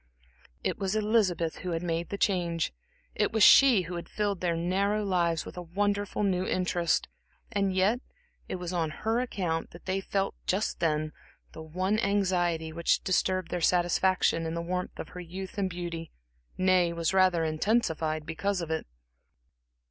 [0.63, 2.73] It was Elizabeth who had made the change,
[3.13, 7.07] it was she who had filled their narrow lives with a wonderful new interest.
[7.51, 7.99] And yet,
[8.49, 11.11] it was on her account that they felt just then
[11.51, 16.11] the one anxiety which disturbed their satisfaction in the warmth of her youth and beauty,
[16.57, 18.87] nay, was rather intensified because of it.